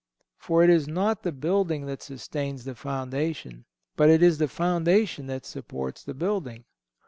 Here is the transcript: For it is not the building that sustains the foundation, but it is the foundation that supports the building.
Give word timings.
For 0.39 0.63
it 0.63 0.71
is 0.71 0.87
not 0.87 1.21
the 1.21 1.31
building 1.31 1.85
that 1.85 2.01
sustains 2.01 2.63
the 2.65 2.73
foundation, 2.73 3.65
but 3.95 4.09
it 4.09 4.23
is 4.23 4.39
the 4.39 4.47
foundation 4.47 5.27
that 5.27 5.45
supports 5.45 6.03
the 6.03 6.15
building. 6.15 6.65